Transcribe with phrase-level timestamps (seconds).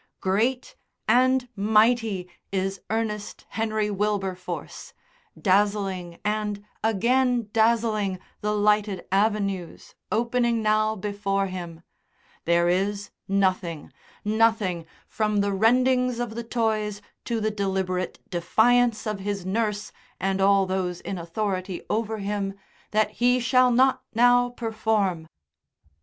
[0.19, 0.75] Great
[1.07, 4.95] and mighty is Ernest Henry Wilberforce,
[5.39, 11.83] dazzling and again dazzling the lighted avenues opening now before him;
[12.45, 13.93] there is nothing,
[14.25, 20.41] nothing, from the rendings of the toys to the deliberate defiance of his nurse and
[20.41, 22.55] all those in authority over him,
[22.89, 25.27] that he shall not now perform....